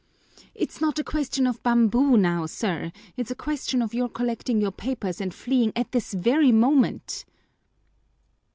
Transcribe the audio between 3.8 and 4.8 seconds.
of your collecting your